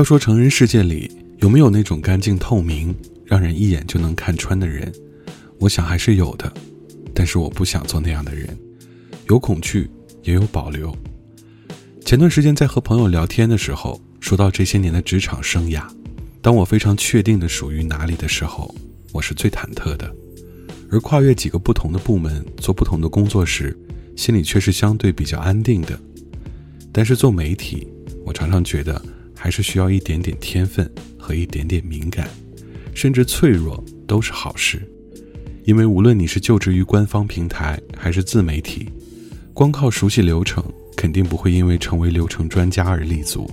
[0.00, 4.90] 要说成人世界里有没有那种干净透明、让人一眼就能看穿的人，
[5.58, 6.50] 我想还是有的。
[7.14, 8.56] 但是我不想做那样的人，
[9.28, 9.90] 有恐惧，
[10.22, 10.90] 也有保留。
[12.02, 15.86] 前段时间在和朋友聊天的时候，说到这些年的职场生涯，
[16.40, 18.74] 当我非常确定的属于哪里的时候，
[19.12, 20.06] 我是最忐忑的；
[20.90, 23.78] 而跨越几个不同的部门，做不同的工作时，
[24.16, 26.00] 心里却是相对比较安定的。
[26.90, 27.86] 但是做媒体，
[28.24, 28.98] 我常常觉得。
[29.42, 32.28] 还是需要一点点天分和一点点敏感，
[32.92, 34.86] 甚至脆弱都是好事。
[35.64, 38.90] 因为无论你是就职于官方平台还是自媒体，
[39.54, 40.62] 光靠熟悉流程，
[40.94, 43.50] 肯定不会因为成为流程专家而立足。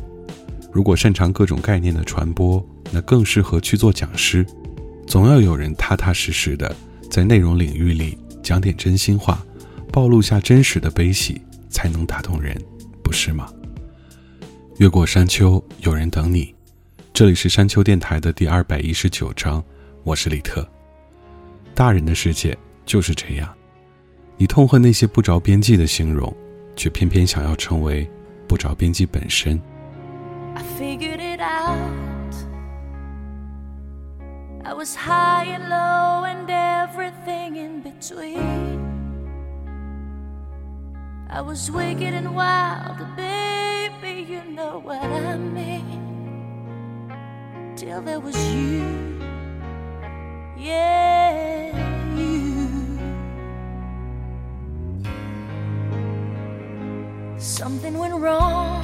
[0.74, 2.62] 如果擅长各种概念的传播，
[2.92, 4.46] 那更适合去做讲师。
[5.08, 6.76] 总要有人踏踏实实的
[7.10, 9.42] 在内容领域里讲点真心话，
[9.90, 12.62] 暴露下真实的悲喜，才能打动人，
[13.02, 13.50] 不是吗？
[14.78, 16.54] 越过山丘，有人等你。
[17.12, 19.64] 这里是山丘电台的第二百一十九章，
[20.04, 20.68] 我是李特。
[21.74, 22.56] 大人的世界
[22.86, 23.52] 就是这样，
[24.38, 26.32] 你痛恨那些不着边际的形容，
[26.76, 28.08] 却偏偏想要成为
[28.48, 29.60] 不着边际本身。
[30.54, 32.36] I figured it out.
[34.64, 38.78] I was high and low and everything in between.
[41.30, 43.47] I was wicked and wild, baby,
[44.28, 46.04] you know what I mean.
[47.78, 49.20] Till there was you,
[50.58, 51.72] yeah,
[52.14, 52.68] you.
[57.38, 58.84] Something went wrong.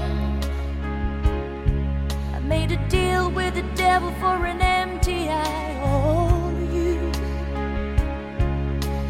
[2.33, 5.81] I made a deal with the devil for an empty eye.
[5.83, 7.11] Oh, you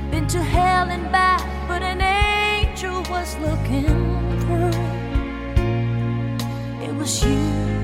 [0.10, 4.23] been to hell and back, but an angel was looking.
[7.04, 7.83] It was you,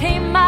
[0.00, 0.47] came out.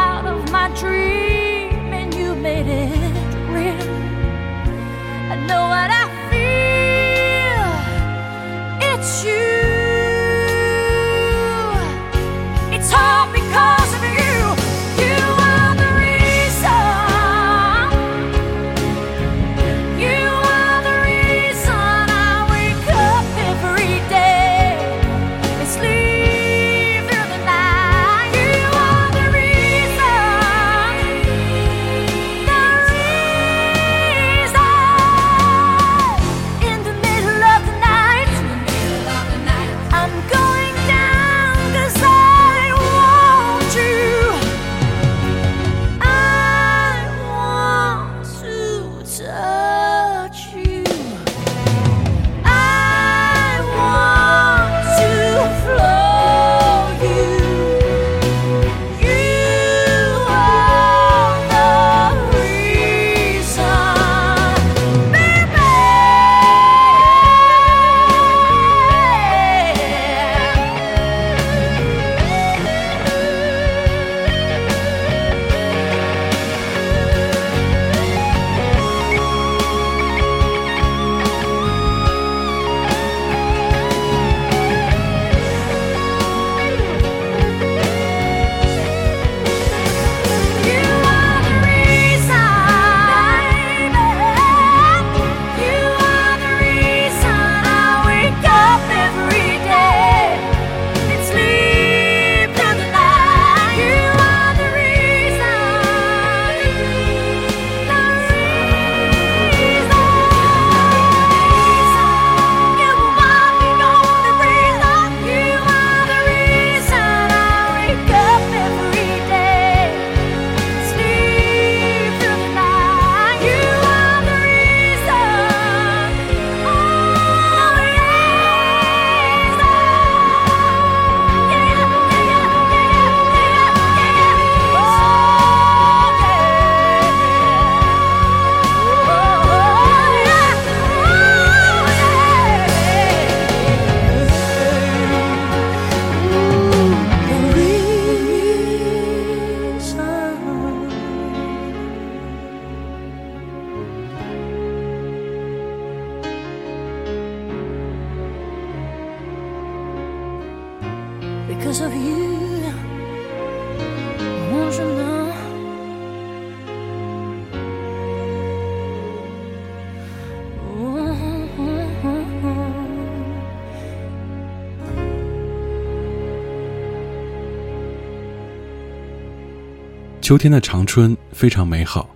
[180.30, 182.08] 秋天的长春非常美好，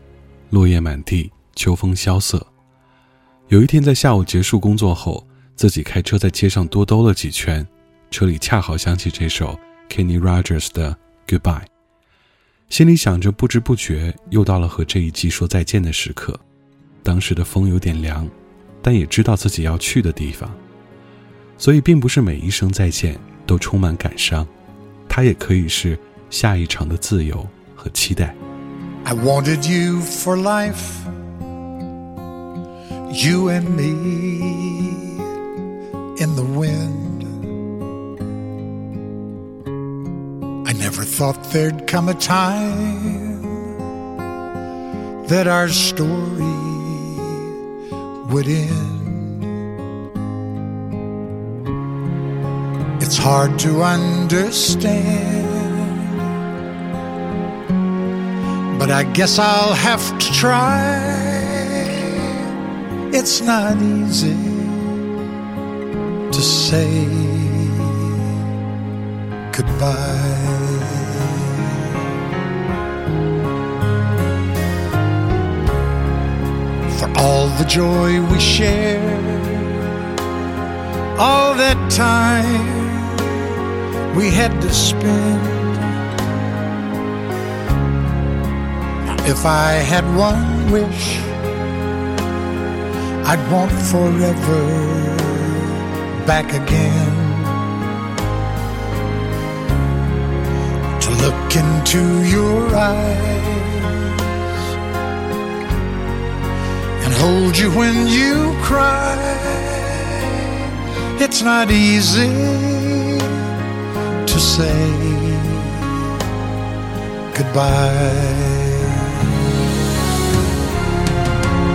[0.50, 2.46] 落叶满地，秋风萧瑟。
[3.48, 5.26] 有一天在下午结束工作后，
[5.56, 7.66] 自己开车在街上多兜了几圈，
[8.12, 9.58] 车里恰好响起这首
[9.88, 10.96] Kenny Rogers 的
[11.28, 11.62] 《Goodbye》，
[12.68, 16.38] 心里想着不知不觉又到了和这一季说再见的时刻。
[17.02, 18.30] 当时的风有点凉，
[18.80, 20.48] 但也知道自己要去的地方，
[21.58, 24.46] 所以并不是每一声再见都充满感伤，
[25.08, 25.98] 它也可以是
[26.30, 27.44] 下一场的自由
[27.83, 28.35] 和期待。
[29.05, 31.03] I wanted you for life,
[33.11, 33.89] you and me
[36.19, 37.23] in the wind.
[40.67, 43.41] I never thought there'd come a time
[45.27, 46.55] that our story
[48.29, 48.99] would end.
[53.01, 55.52] It's hard to understand.
[58.78, 61.24] but I guess I'll have to try.
[63.12, 64.34] It's not easy
[66.32, 67.06] to say
[69.52, 70.42] goodbye.
[76.98, 79.46] For all the joy we shared,
[81.18, 82.74] all that time
[84.16, 85.63] we had to spend.
[89.26, 91.16] If I had one wish,
[93.26, 94.64] I'd want forever
[96.26, 97.14] back again.
[101.00, 103.44] To look into your eyes
[107.04, 109.16] and hold you when you cry.
[111.18, 112.28] It's not easy
[114.26, 114.76] to say
[117.34, 118.73] goodbye.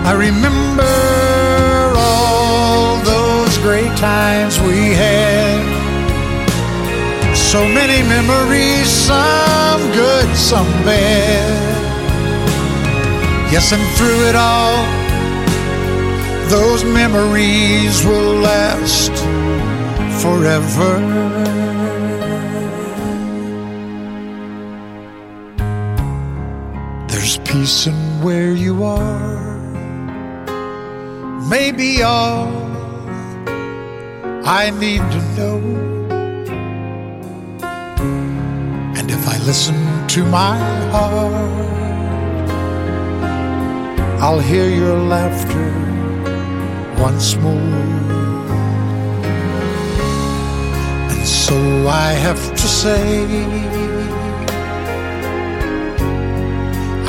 [0.02, 5.60] I remember all those great times we had.
[7.34, 11.70] So many memories, some good, some bad.
[13.52, 14.86] Yes, and through it all,
[16.48, 19.12] those memories will last
[20.22, 20.92] forever.
[27.08, 29.49] There's peace in where you are
[31.50, 32.46] maybe all
[34.46, 35.58] I need to know.
[38.96, 39.76] And if I listen
[40.14, 40.56] to my
[40.92, 41.60] heart,
[44.22, 45.70] I'll hear your laughter
[47.02, 47.74] once more.
[51.10, 51.56] And so
[51.88, 53.26] I have to say,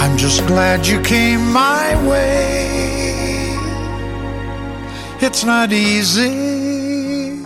[0.01, 2.90] I'm just glad you came my way.
[5.23, 7.43] It's not easy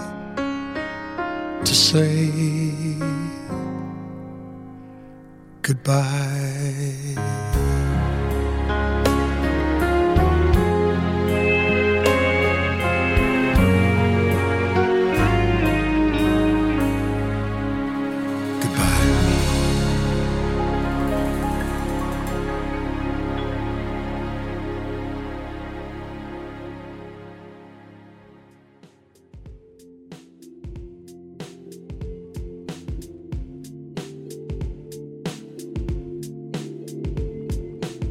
[1.65, 2.31] to say
[5.61, 6.95] goodbye.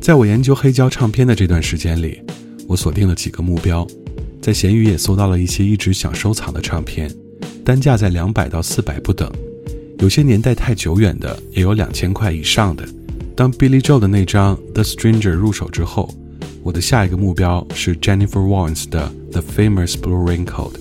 [0.05, 2.21] 在我研究黑胶唱片的这段时间里，
[2.69, 3.87] 我锁定了几个目标，
[4.39, 7.11] 在闲鱼也搜到了一些一直想收藏的唱片，
[7.65, 9.33] 单价在两百到四百不等，
[10.01, 12.87] 有些年代太久远的也有两千块以上的。
[13.35, 16.15] 当 Billy Joel 的那张《The Stranger》入手之后，
[16.63, 20.73] 我的下一个目标是 Jennifer Warnes 的《The Famous Blue Raincoat》。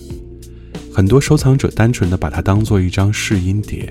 [0.94, 3.90] 很多收藏者单纯的把它当做一张试音碟，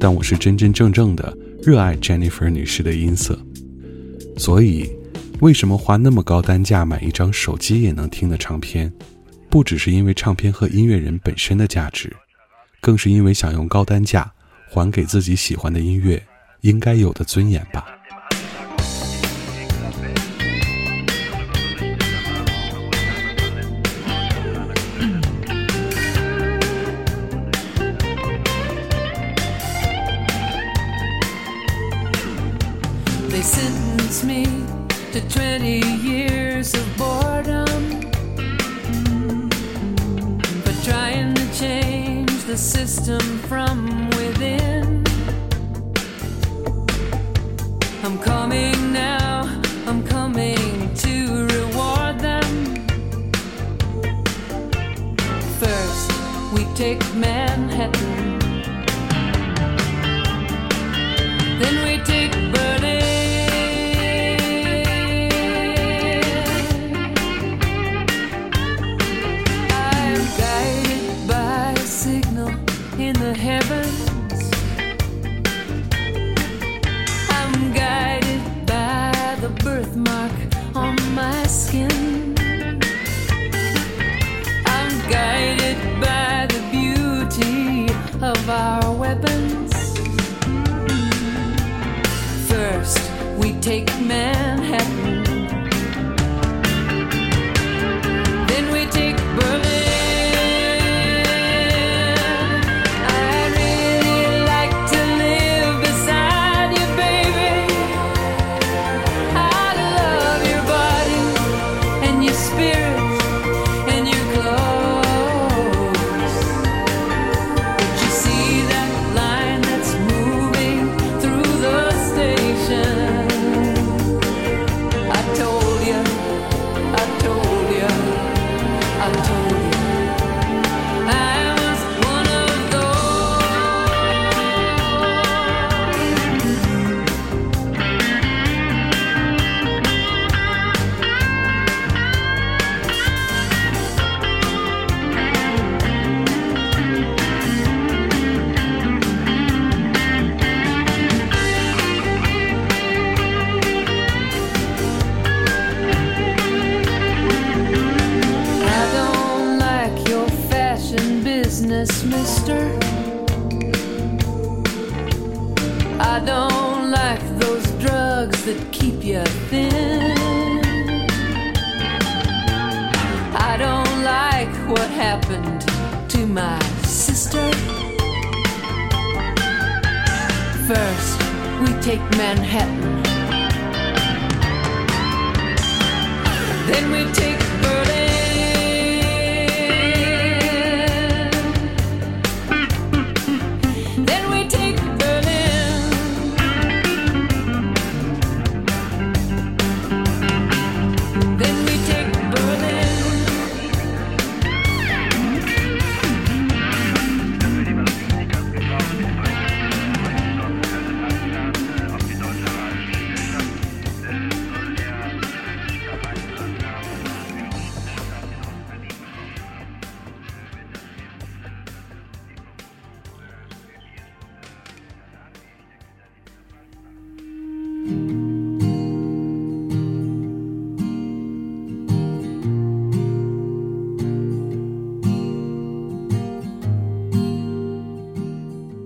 [0.00, 3.38] 但我是真真正正的热爱 Jennifer 女士的音色。
[4.36, 4.90] 所以，
[5.40, 8.92] 为什么花那么高单价买一张手机也能听的唱片？
[9.48, 12.12] 不只是因为唱片和音乐人本身的价值，
[12.80, 14.30] 更是因为想用高单价
[14.68, 16.20] 还给自己喜欢的音乐
[16.62, 17.86] 应该有的尊严吧。
[35.14, 38.00] To 20 years of boredom
[40.64, 45.04] but trying to change the system from within.
[48.02, 49.42] I'm coming now,
[49.86, 52.74] I'm coming to reward them.
[55.60, 56.10] First,
[56.52, 58.13] we take Manhattan.
[93.64, 94.53] take man.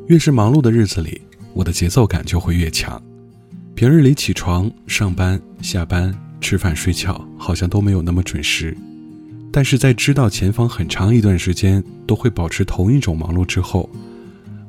[0.08, 1.20] 越是忙碌的日子里，
[1.52, 3.00] 我的节奏感就会越强。
[3.74, 8.74] 平日里起床、上班、下班、吃饭、睡觉，好像都没有那么准时。
[9.52, 13.86] 但是在知道前方很长一段时间都会保持同一种忙碌之后，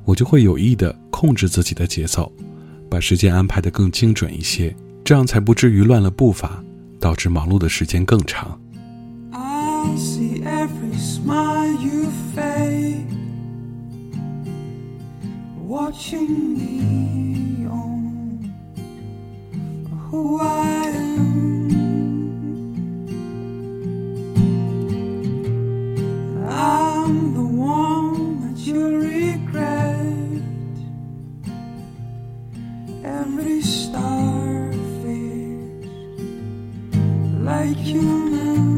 [0.03, 2.29] 我就会有意的控制自己的节奏，
[2.89, 6.61] 把时间安排得更精准一些，这样才不至于乱了步伐，
[6.99, 8.59] 导致忙碌的时间更长。
[9.31, 13.05] I see every smile you fake,
[15.69, 18.51] watching me on
[20.09, 21.69] who I am.
[26.49, 30.41] I'm the one that you regret.
[33.03, 34.73] Every star
[35.03, 35.85] fades
[37.43, 38.68] like you.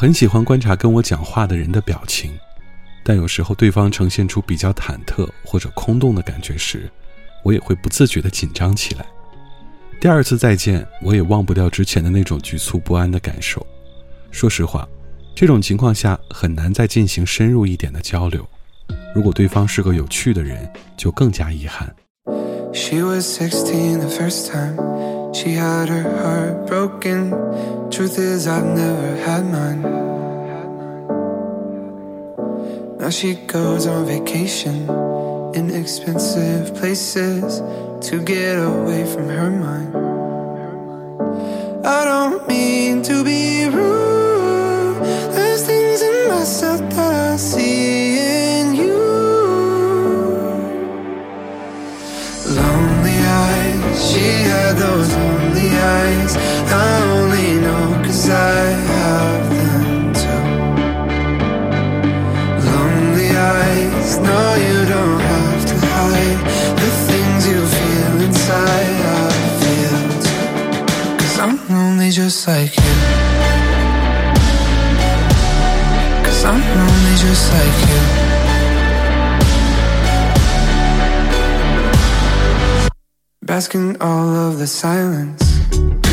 [0.00, 2.32] 很喜欢观察跟我讲话的人的表情，
[3.04, 6.90] 但有时候对方呈现出比较忐忑或者空洞的感觉时，
[7.42, 9.04] 我也会不自觉地紧张起来。
[10.00, 13.66] 第二次再见，我也忘不掉之前的那种局促不安的感受。
[14.30, 14.88] 说实话，
[15.34, 18.48] 这种情况下很难再进行深入一点的交流。
[19.14, 21.94] 如果对方是个有趣的人，就更加遗憾。
[22.72, 24.78] She was 16 the first time
[25.32, 27.30] she had her heart broken.
[27.90, 29.82] Truth is, I've never had mine.
[32.98, 34.88] Now she goes on vacation
[35.54, 37.60] in expensive places
[38.08, 39.94] to get away from her mind.
[41.86, 45.02] I don't mean to be rude.
[45.34, 48.98] There's things in myself that I see in you.
[52.46, 55.19] Lonely eyes, she had those
[55.80, 56.36] eyes.
[56.36, 58.62] I only know cause I
[58.92, 60.44] have them too.
[62.68, 66.40] Lonely eyes, no, you don't have to hide
[66.82, 68.98] the things you feel inside.
[69.16, 70.44] I feel too.
[71.20, 72.94] Cause I'm lonely just like you.
[76.24, 78.00] Cause I'm lonely just like you.
[83.42, 85.49] Basking all of the silence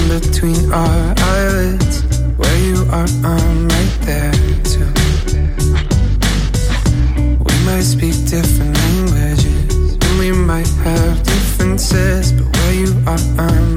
[0.07, 2.03] between our eyelids.
[2.37, 4.87] Where you are, I'm right there too.
[7.45, 13.76] We might speak different languages, and we might have differences, but where you are, I'm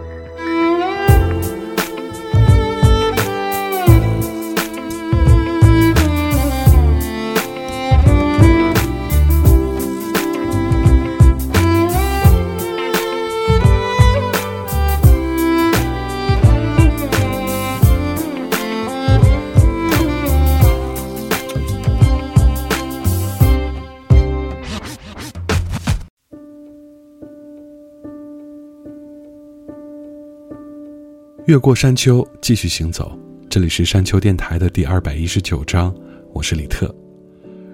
[31.51, 33.11] 越过山丘，继续行走。
[33.49, 35.93] 这里是山丘电台的第二百一十九章，
[36.31, 36.95] 我是李特。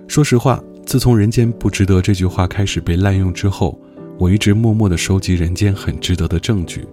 [0.08, 3.80] 说实话，自从“人间不值得”这句话开始被滥用之后，
[4.18, 6.88] 我一直默默地收集人间很值得的证据，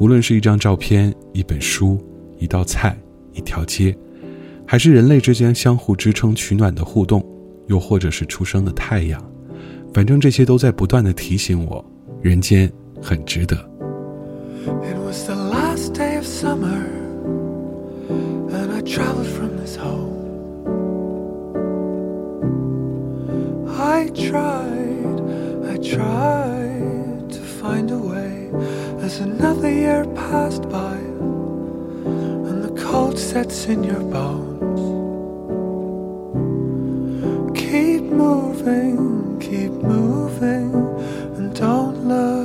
[0.00, 2.04] 无论是一张照片、一本书、
[2.36, 2.98] 一道菜、
[3.32, 3.96] 一条街，
[4.66, 7.24] 还是人类之间相互支撑取暖的互动，
[7.68, 9.24] 又或者是出生的太阳，
[9.94, 11.84] 反正这些都在不断地提醒我，
[12.20, 12.68] 人间
[13.00, 13.56] 很值得。
[14.82, 15.47] It was the last day of
[16.38, 16.84] summer,
[18.54, 20.14] and I traveled from this home.
[23.66, 25.18] I tried,
[25.72, 28.52] I tried to find a way
[29.04, 30.98] as another year passed by,
[32.48, 34.80] and the cold sets in your bones.
[37.58, 40.72] Keep moving, keep moving,
[41.36, 42.37] and don't look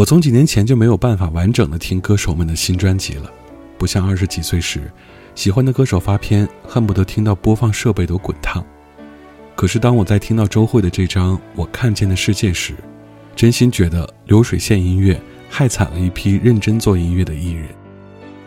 [0.00, 3.30] 我从几年前就没有办法完整的听歌手们的新专辑了，
[3.76, 4.90] 不像二十几岁时，
[5.34, 8.64] 喜欢的歌手发片，恨不得听到播放设备都滚烫。
[9.54, 12.72] 可是当我在听到周蕙的这张《我看见的世界》时，
[13.36, 17.68] 真心觉得流水线音乐害惨了一批认真做音乐的艺人。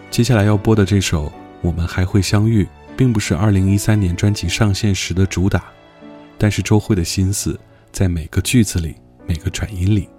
[0.10, 1.28] 接下来要播的这首
[1.62, 2.64] 《我们还会相遇》，
[2.98, 5.66] 并不是2013年专辑上线时的主打，
[6.36, 7.60] 但是周蕙的心思
[7.92, 8.96] 在每个句子里，
[9.28, 10.10] 每个转音里。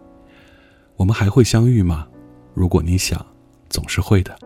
[0.96, 2.06] 我们还会相遇吗？
[2.54, 3.24] 如果你想，
[3.68, 4.38] 总是会的。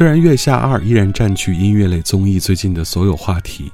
[0.00, 3.70] 虽然《月下二》依然占据音乐类综艺最近的所有话题，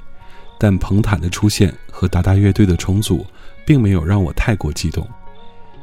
[0.59, 3.25] 但彭坦的出现和达达乐队的重组，
[3.65, 5.09] 并没有让我太过激动，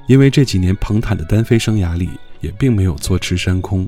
[0.05, 2.09] 因为这几年彭坦的单飞生涯里
[2.41, 3.87] 也并没有坐吃山空，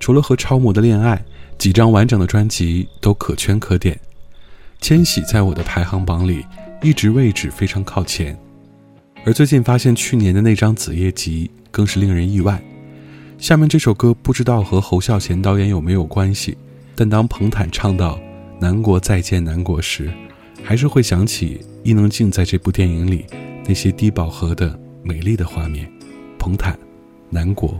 [0.00, 1.22] 除了和超模的恋爱，
[1.58, 4.00] 几张完整的专辑都可圈可点。
[4.80, 6.42] 千玺在我的排行榜里
[6.80, 8.34] 一直位置非常靠前，
[9.26, 12.58] 而最近发现去年的那张子夜集更是令人意外。
[13.42, 16.56] 下面这首歌不知道和侯孝贤导演有没有关系，
[16.94, 18.16] 但当彭坦唱到
[18.60, 20.12] “南国再见南国”时，
[20.62, 23.26] 还是会想起伊能静在这部电影里
[23.66, 25.90] 那些低饱和的美丽的画面。
[26.38, 26.74] 彭坦，
[27.30, 27.70] 《南国》。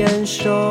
[0.00, 0.69] 牵手，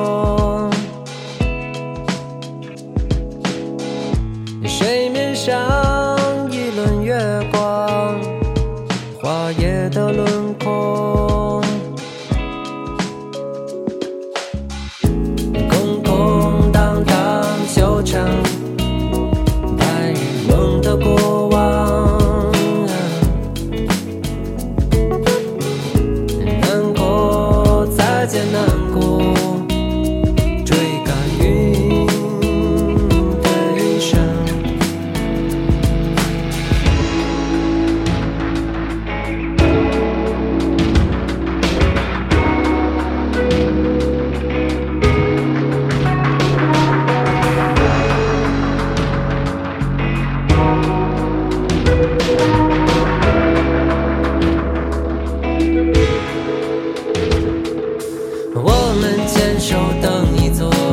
[58.82, 60.89] 我们牵手等一座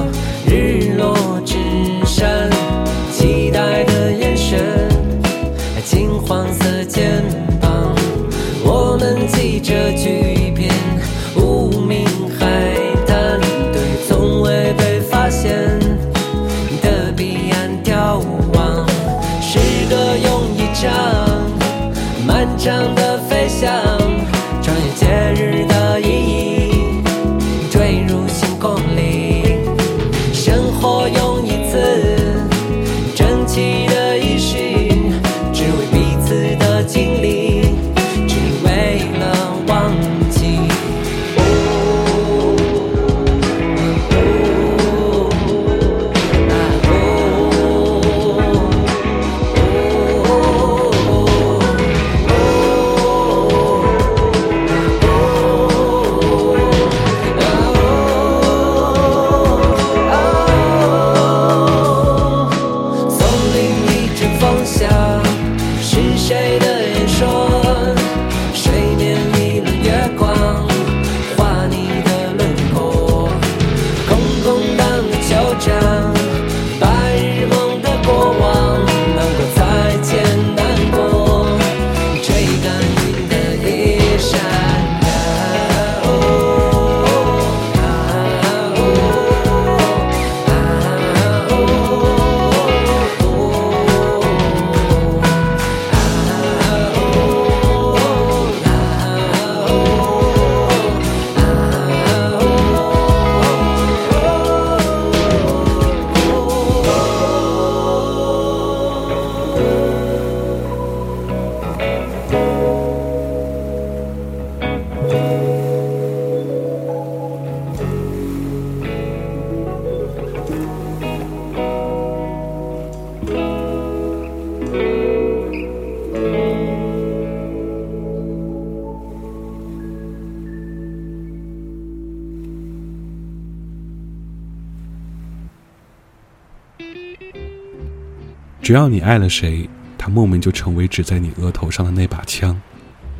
[138.66, 142.52] 只要你爱了谁，他莫名就成为指在你额头上的那把枪；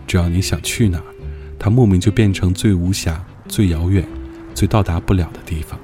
[0.04, 1.04] 只要你想去哪儿，
[1.56, 3.14] 他莫名就变成最无暇、
[3.46, 4.04] 最遥远、
[4.56, 5.78] 最到达不了的地方。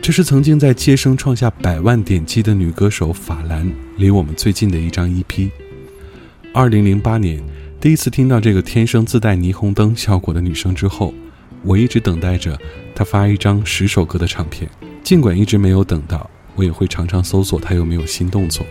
[0.00, 5.50] 这是曾经在街声创下百万点击的女歌手法兰离我们最近的一张 EP。
[6.54, 7.44] 二零零八年，
[7.78, 11.12] 第一次听到这个天生自带霓虹灯效果的女生之后，
[11.62, 12.58] 我一直等待着
[12.94, 14.66] 她发一张十首歌的唱片。
[15.02, 16.30] 尽管一直没有等到，
[16.60, 18.66] 我也会常常搜索他有没有新动作。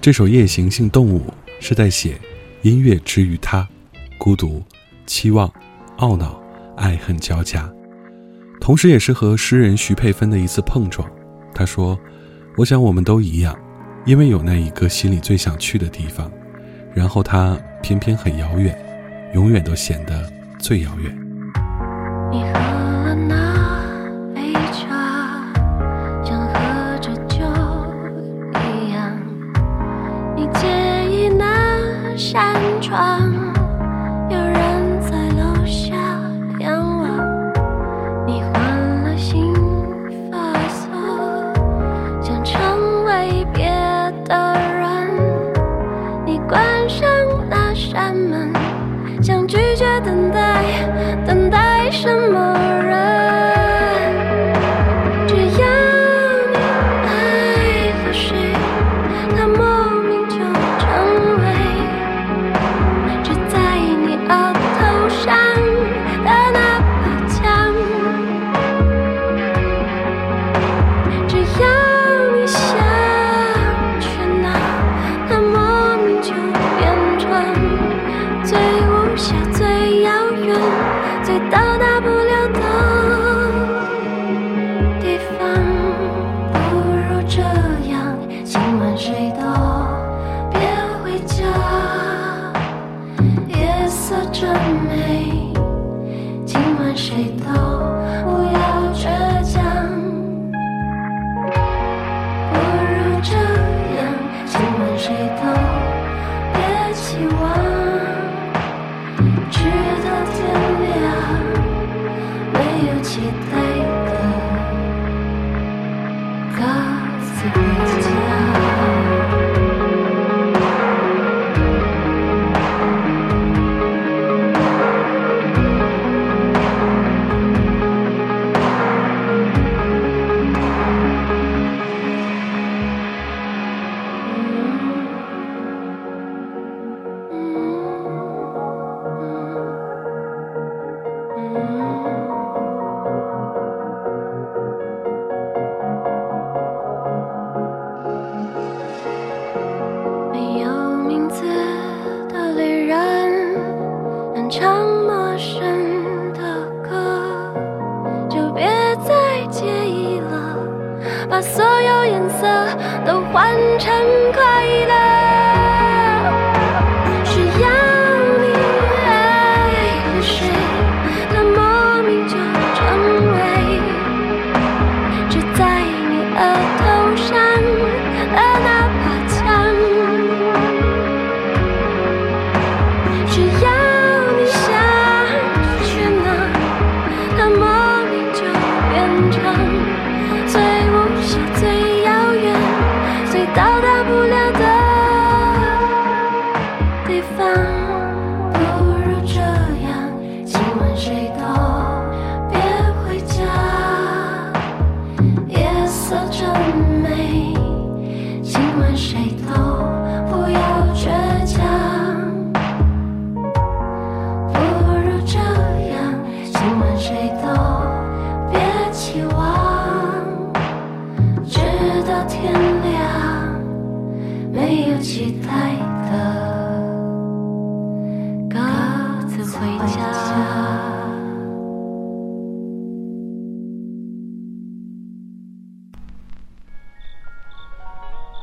[0.00, 1.18] 这首《夜行性动物》
[1.58, 2.16] 是在写
[2.62, 3.68] 音乐之于他，
[4.16, 4.62] 孤独、
[5.04, 5.52] 期望、
[5.98, 6.40] 懊恼、
[6.76, 7.68] 爱恨交加。
[8.60, 11.10] 同时，也是和诗人徐佩芬的一次碰撞。
[11.52, 11.98] 他说
[12.56, 13.58] ：“我想我们都一样，
[14.06, 16.30] 因为有那一个心里最想去的地方，
[16.94, 18.78] 然后它偏偏很遥远，
[19.34, 21.12] 永远都显得最遥远。”
[22.30, 22.44] 你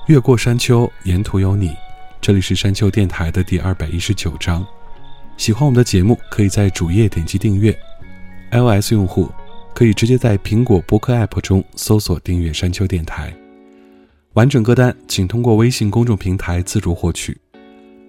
[0.08, 1.76] 越过山丘，沿途有你。
[2.22, 4.64] 这里是山丘电台的第二百一十九章。
[5.36, 7.76] 喜欢我们的节目，可以在主页点击订阅。
[8.52, 9.32] iOS 用户
[9.74, 13.34] 可以直接在苹果播客 App 中搜索订阅山丘电台。
[14.34, 17.36] 完整歌单请通过微信公众平台自助获取。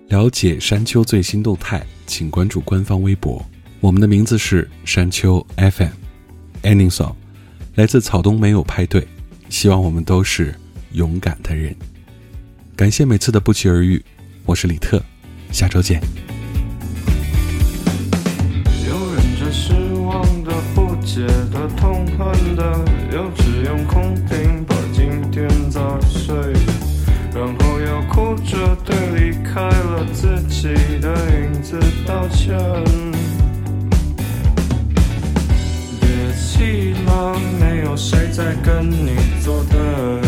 [0.09, 3.43] 了解山丘最新动态，请关注官方微博。
[3.81, 5.93] 我们的名字是山丘 FM。
[6.63, 7.15] Ending song
[7.77, 9.09] 来自草东没有派对，
[9.49, 10.55] 希望我们都是
[10.97, 11.77] 勇敢的人。
[12.75, 14.03] 感谢每次的不期而遇，
[14.47, 15.03] 我是李特，
[15.53, 16.01] 下周见。
[18.89, 26.35] 有人着失望的、不解的、痛恨的，有只用空瓶把今天砸碎，
[27.35, 30.69] 然后又哭着对离开了自己
[30.99, 32.57] 的影子道歉。
[36.01, 40.26] 别气了，没有谁在跟你作对。